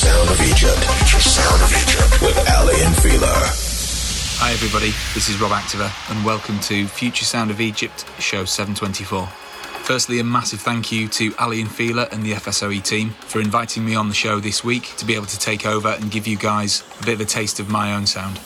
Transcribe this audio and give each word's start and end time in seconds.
Sound 0.00 0.30
of 0.30 0.40
Egypt. 0.40 0.82
Sound 1.20 1.60
of 1.60 1.70
Egypt 1.72 2.22
with 2.22 2.48
Aly 2.48 2.80
and 2.84 2.96
Fila. 3.02 3.34
Hi, 4.40 4.50
everybody. 4.50 4.94
This 5.12 5.28
is 5.28 5.38
Rob 5.38 5.50
Activa, 5.50 5.92
and 6.10 6.24
welcome 6.24 6.58
to 6.60 6.86
Future 6.86 7.26
Sound 7.26 7.50
of 7.50 7.60
Egypt, 7.60 8.06
show 8.18 8.46
724. 8.46 9.26
Firstly, 9.84 10.18
a 10.18 10.24
massive 10.24 10.60
thank 10.60 10.90
you 10.90 11.06
to 11.08 11.34
Aly 11.38 11.60
and 11.60 11.70
Fila 11.70 12.08
and 12.12 12.22
the 12.22 12.32
FSOE 12.32 12.82
team 12.82 13.10
for 13.10 13.42
inviting 13.42 13.84
me 13.84 13.94
on 13.94 14.08
the 14.08 14.14
show 14.14 14.40
this 14.40 14.64
week 14.64 14.96
to 14.96 15.04
be 15.04 15.14
able 15.14 15.26
to 15.26 15.38
take 15.38 15.66
over 15.66 15.88
and 15.88 16.10
give 16.10 16.26
you 16.26 16.38
guys 16.38 16.82
a 17.02 17.04
bit 17.04 17.12
of 17.12 17.20
a 17.20 17.26
taste 17.26 17.60
of 17.60 17.68
my 17.68 17.92
own 17.92 18.06
sound. 18.06 18.38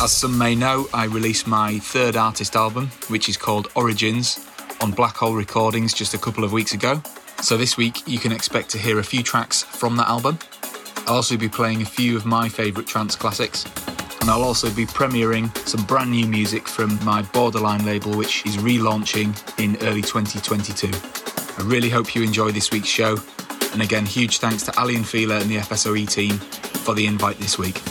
As 0.00 0.12
some 0.12 0.38
may 0.38 0.54
know, 0.54 0.86
I 0.94 1.06
released 1.06 1.48
my 1.48 1.80
third 1.80 2.14
artist 2.14 2.54
album, 2.54 2.92
which 3.08 3.28
is 3.28 3.36
called 3.36 3.66
Origins, 3.74 4.38
on 4.80 4.92
Black 4.92 5.16
Hole 5.16 5.34
Recordings 5.34 5.92
just 5.92 6.14
a 6.14 6.18
couple 6.18 6.44
of 6.44 6.52
weeks 6.52 6.72
ago. 6.72 7.02
So 7.42 7.56
this 7.56 7.76
week, 7.76 8.06
you 8.06 8.20
can 8.20 8.30
expect 8.30 8.70
to 8.70 8.78
hear 8.78 9.00
a 9.00 9.02
few 9.02 9.24
tracks 9.24 9.64
from 9.64 9.96
that 9.96 10.08
album. 10.08 10.38
I'll 11.08 11.16
also 11.16 11.36
be 11.36 11.48
playing 11.48 11.82
a 11.82 11.84
few 11.84 12.16
of 12.16 12.24
my 12.24 12.48
favourite 12.48 12.86
trance 12.86 13.16
classics, 13.16 13.64
and 14.20 14.30
I'll 14.30 14.44
also 14.44 14.70
be 14.70 14.86
premiering 14.86 15.54
some 15.66 15.84
brand 15.84 16.12
new 16.12 16.28
music 16.28 16.68
from 16.68 17.04
my 17.04 17.22
Borderline 17.22 17.84
label, 17.84 18.16
which 18.16 18.46
is 18.46 18.58
relaunching 18.58 19.34
in 19.58 19.76
early 19.82 20.02
2022. 20.02 20.88
I 21.58 21.66
really 21.66 21.90
hope 21.90 22.14
you 22.14 22.22
enjoy 22.22 22.52
this 22.52 22.70
week's 22.70 22.88
show, 22.88 23.18
and 23.72 23.82
again, 23.82 24.06
huge 24.06 24.38
thanks 24.38 24.62
to 24.62 24.72
Aly 24.80 24.94
and 24.94 25.04
and 25.04 25.50
the 25.50 25.56
FSOE 25.56 26.08
team 26.08 26.38
for 26.38 26.94
the 26.94 27.06
invite 27.06 27.38
this 27.38 27.58
week. 27.58 27.82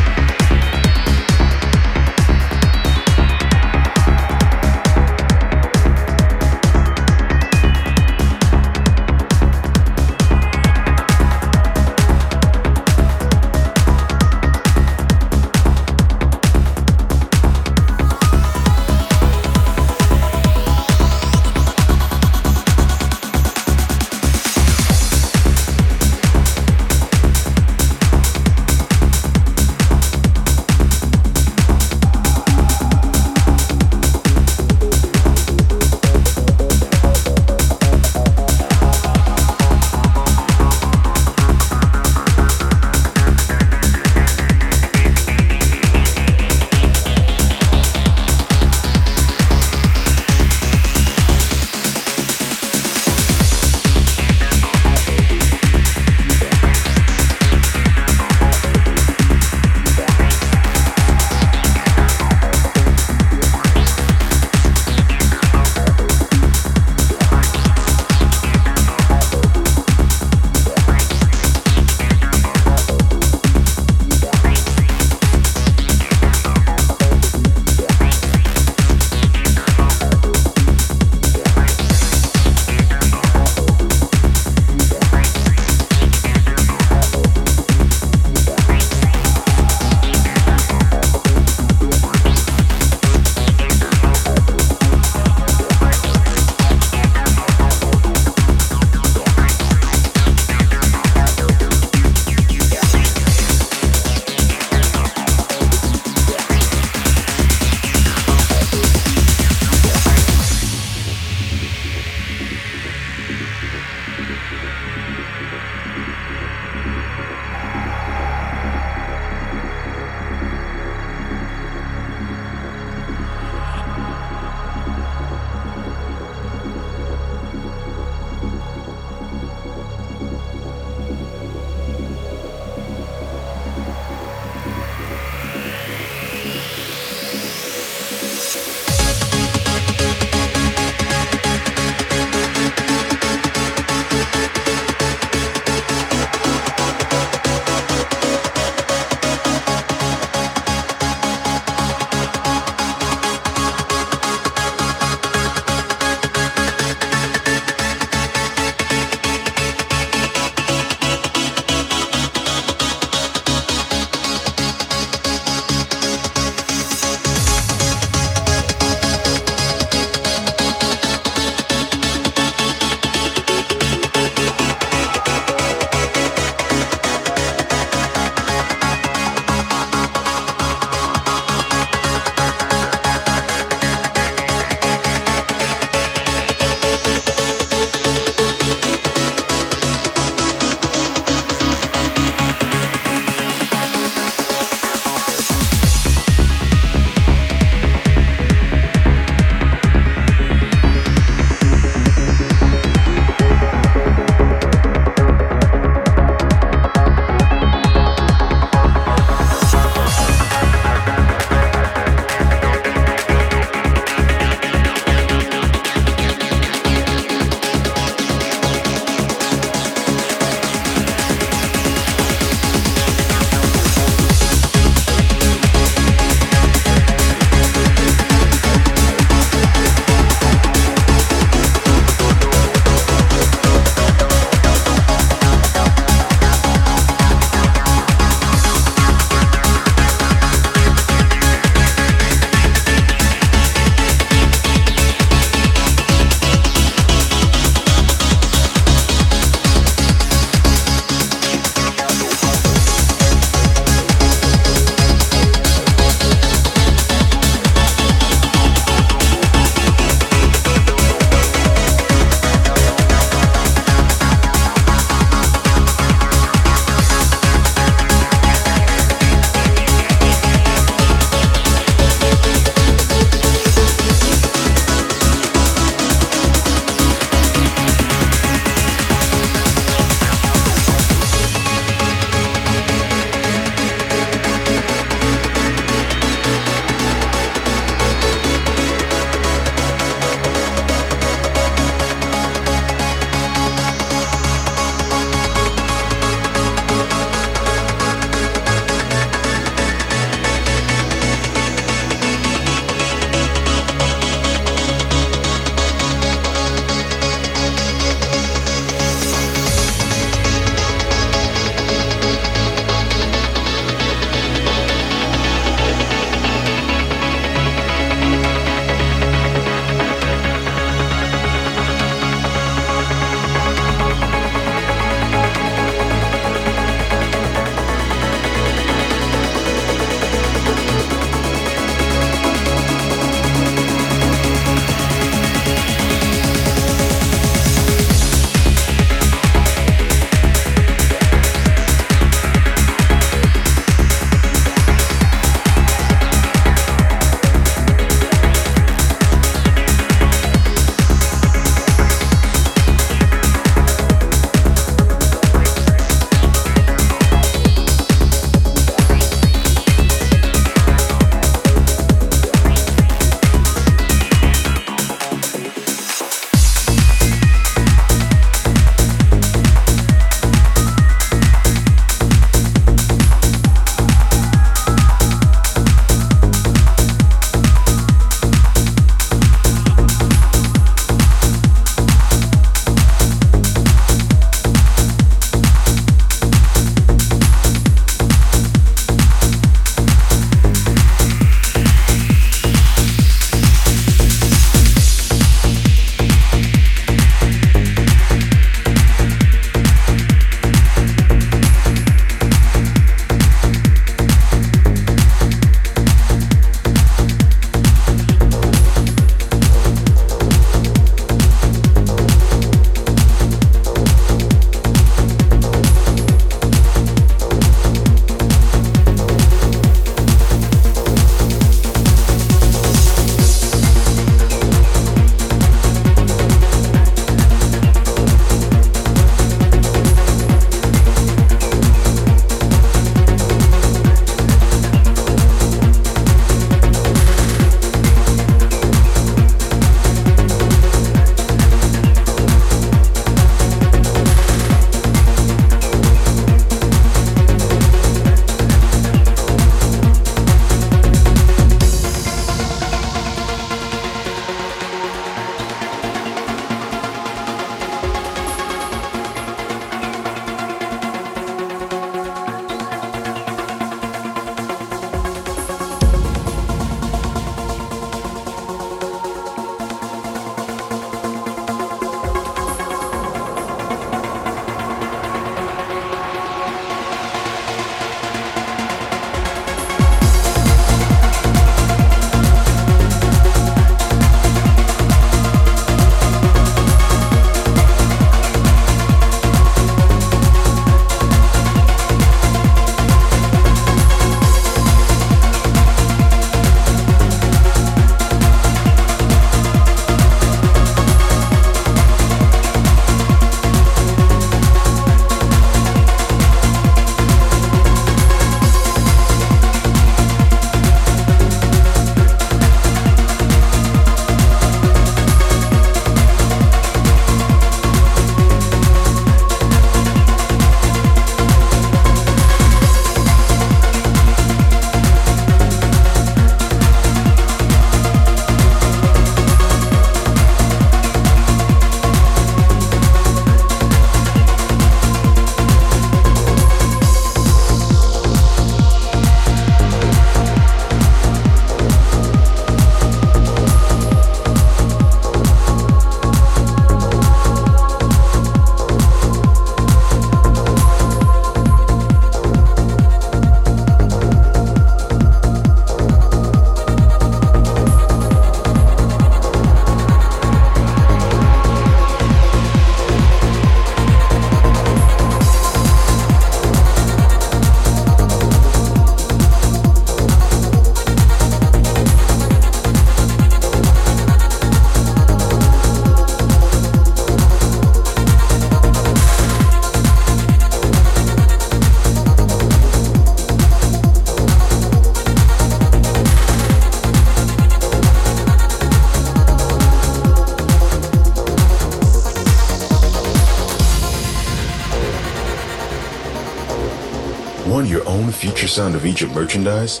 Own 598.28 598.32
Future 598.32 598.68
Sound 598.68 598.94
of 598.94 599.04
Egypt 599.06 599.32
merchandise? 599.32 600.00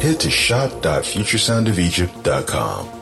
Head 0.00 0.18
to 0.20 0.30
shop.futuresoundofegypt.com. 0.30 2.95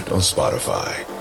on 0.00 0.20
Spotify. 0.20 1.11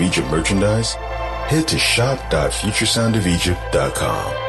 Egypt 0.00 0.30
merchandise? 0.30 0.94
Head 1.48 1.66
to 1.68 1.78
shop.futuresoundofegypt.com. 1.78 4.47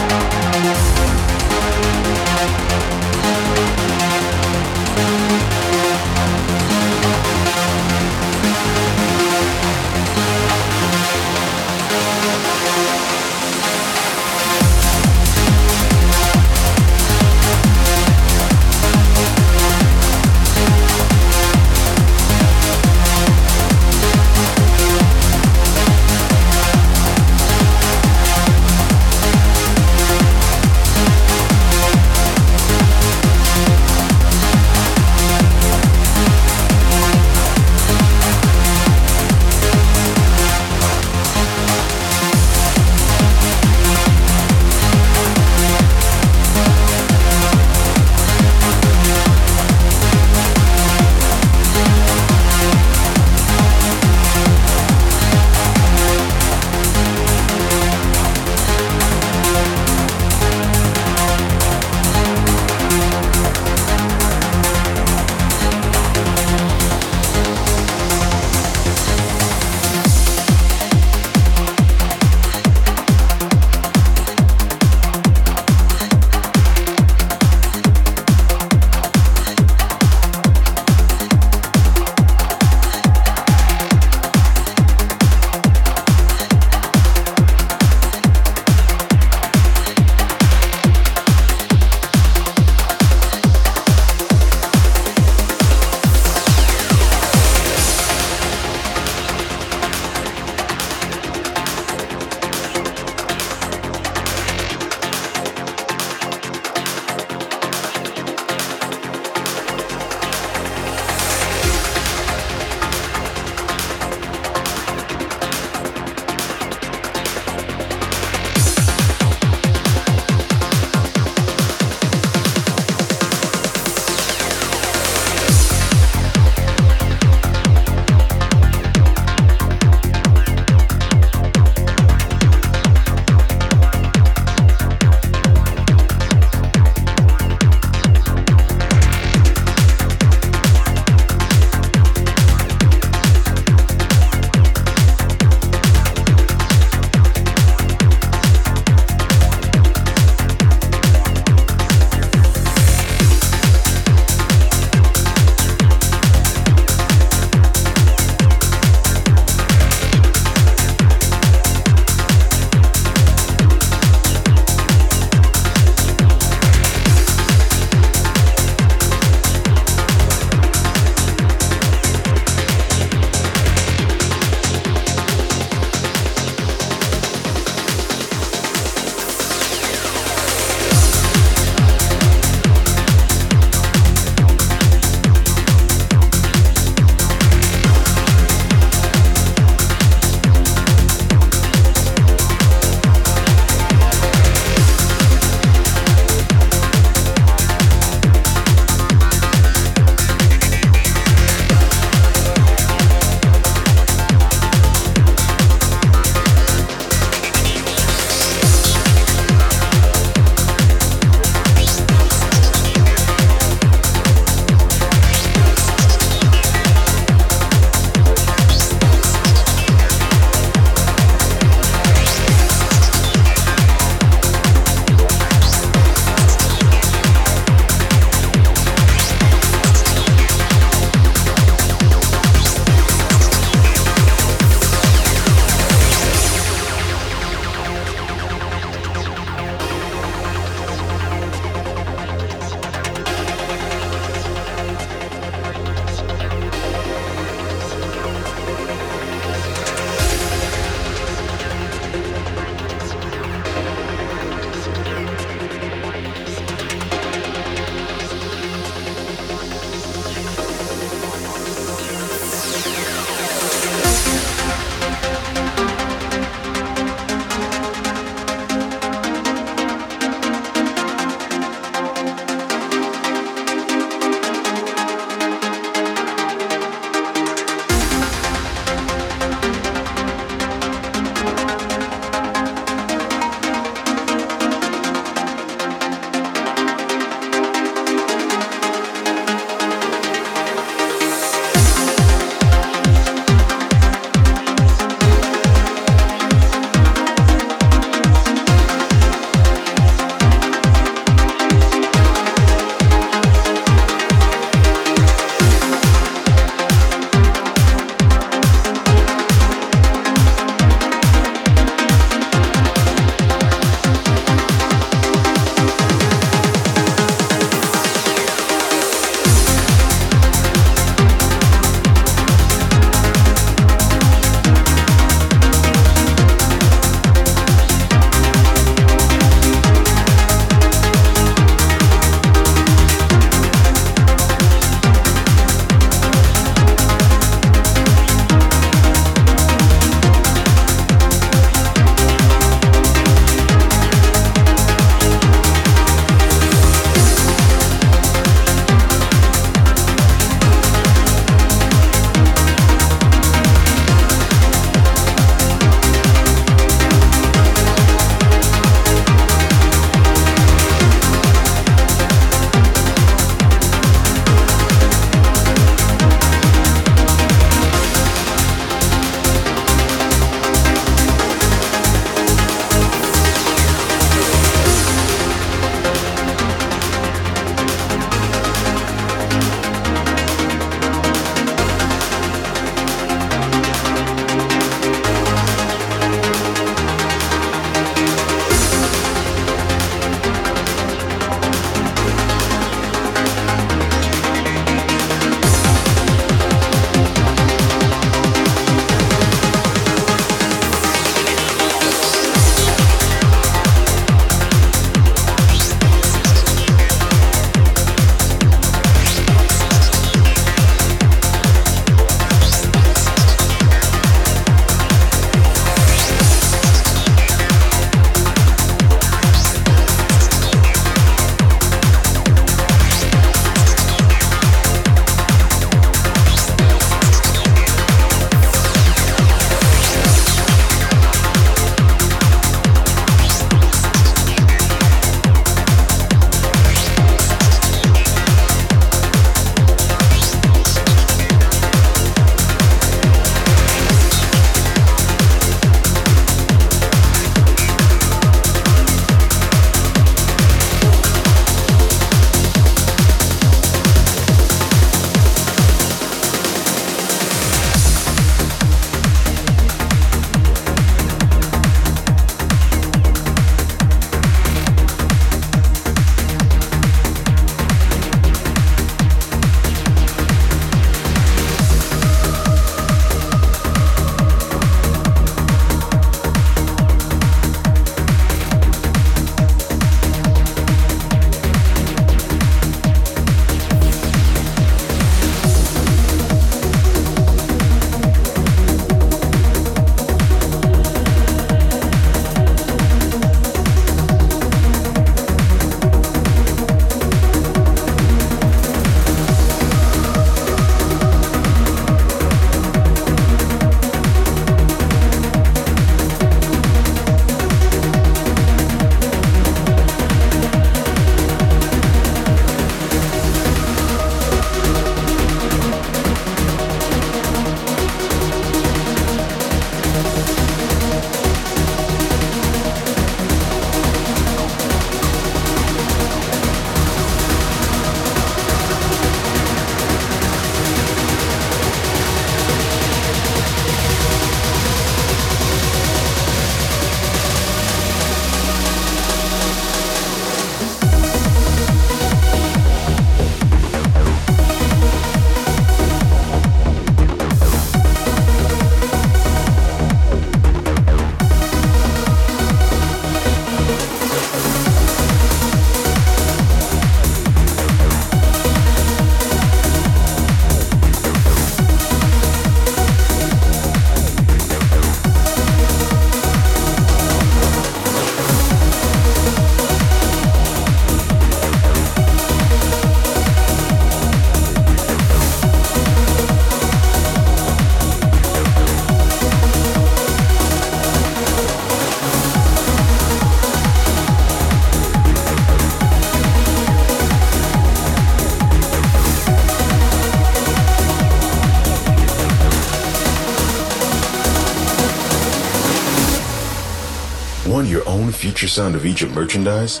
own 598.20 598.32
Future 598.32 598.68
Sound 598.68 598.94
of 598.94 599.06
Egypt 599.06 599.32
merchandise? 599.32 600.00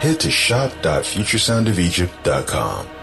Head 0.00 0.18
to 0.20 0.30
shop.futuresoundofegypt.com. 0.30 2.97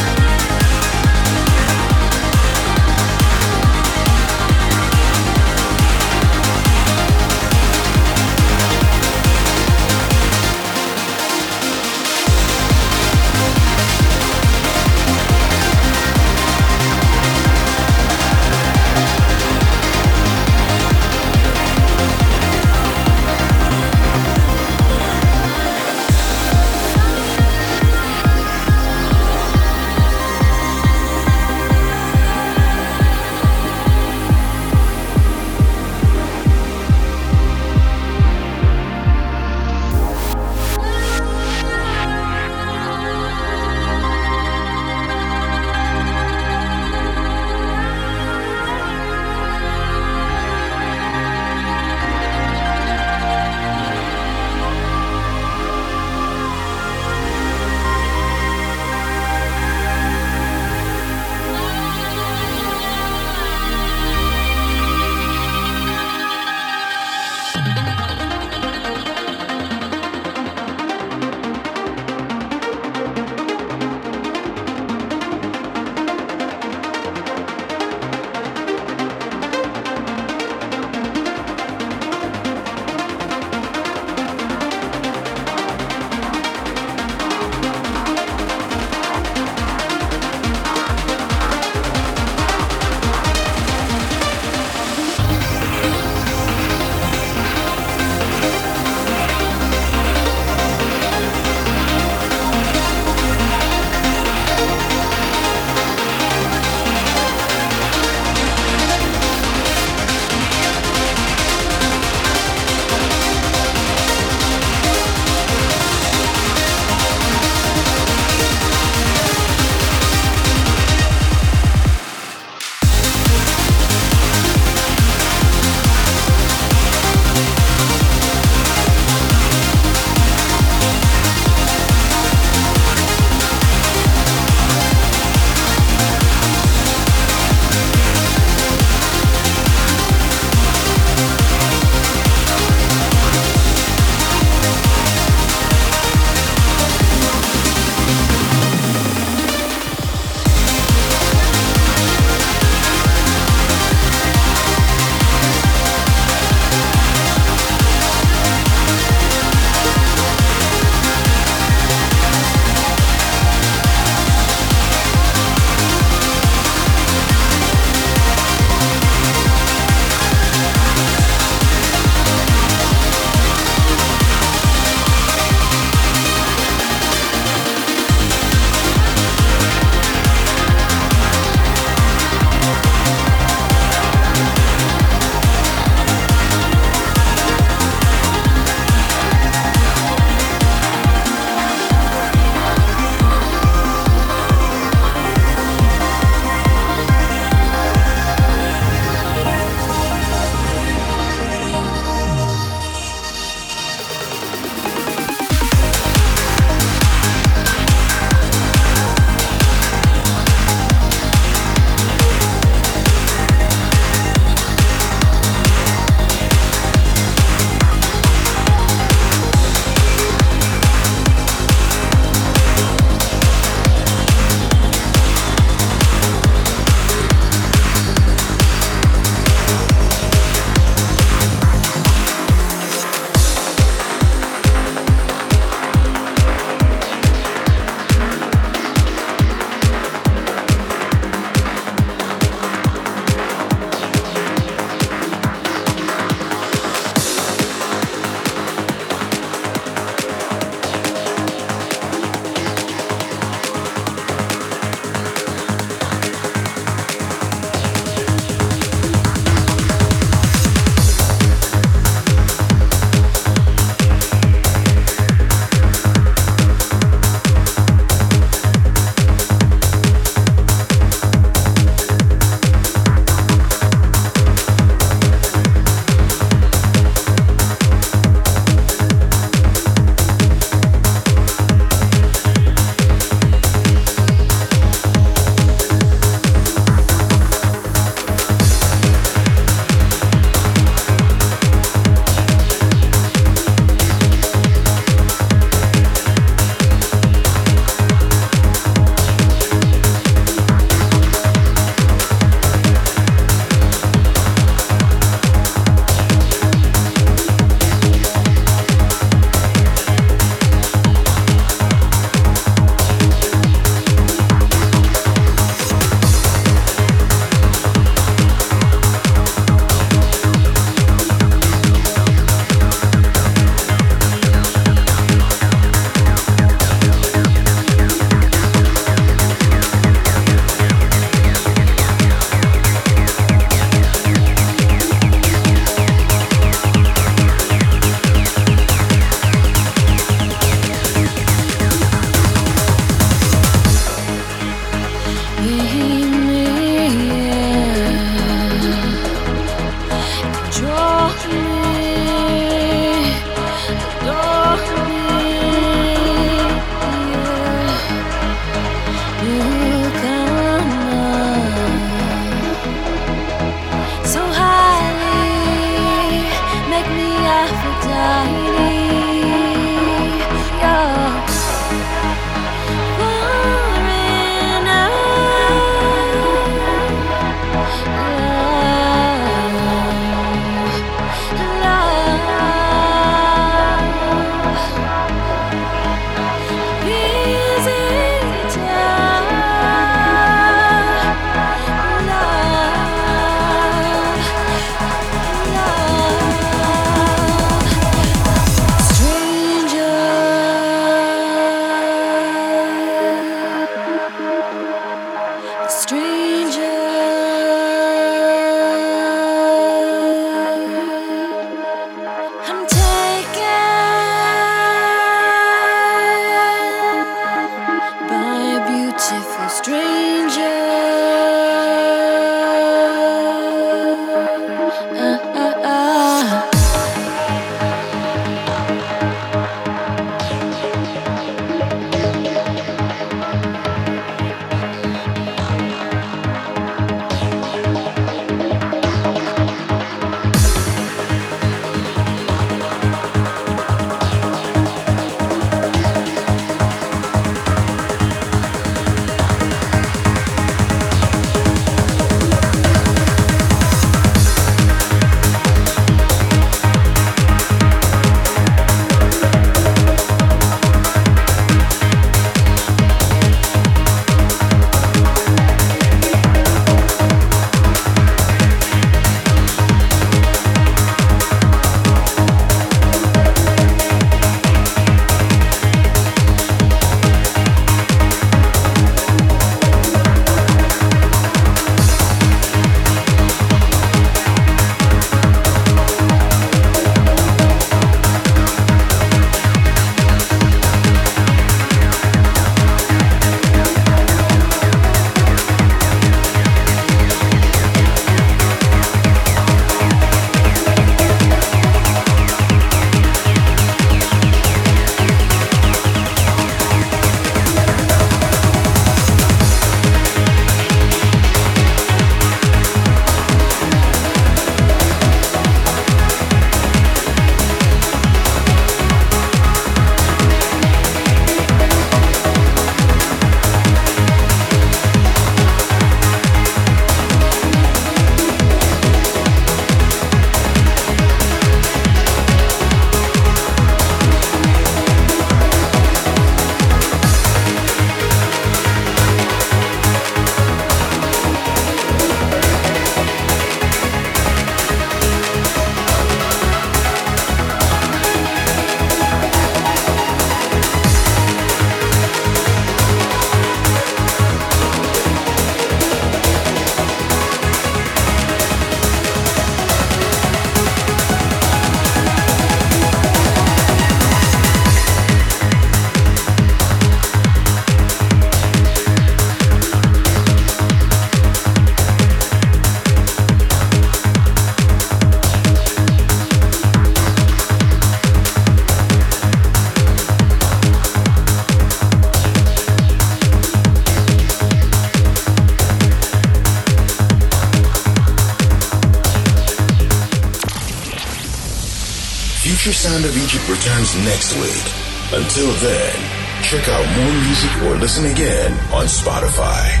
Egypt 593.43 593.67
returns 593.69 594.15
next 594.23 594.53
week. 594.61 594.85
Until 595.33 595.71
then, 595.81 596.13
check 596.61 596.87
out 596.87 597.05
more 597.17 597.33
music 597.41 597.81
or 597.83 597.95
listen 597.95 598.25
again 598.25 598.71
on 598.93 599.05
Spotify. 599.05 600.00